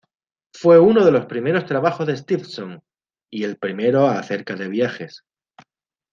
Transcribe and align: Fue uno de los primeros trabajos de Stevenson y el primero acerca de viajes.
Fue 0.51 0.79
uno 0.79 1.05
de 1.05 1.11
los 1.11 1.27
primeros 1.27 1.67
trabajos 1.67 2.07
de 2.07 2.17
Stevenson 2.17 2.81
y 3.31 3.43
el 3.43 3.57
primero 3.57 4.07
acerca 4.07 4.55
de 4.55 4.67
viajes. 4.67 5.25